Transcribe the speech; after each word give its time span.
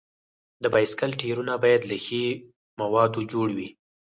د 0.63 0.65
بایسکل 0.73 1.11
ټایرونه 1.19 1.53
باید 1.63 1.81
له 1.91 1.97
ښي 2.05 2.23
موادو 2.81 3.21
جوړ 3.31 3.47
وي. 3.57 3.69